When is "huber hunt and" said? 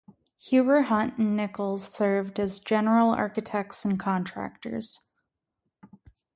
0.39-1.37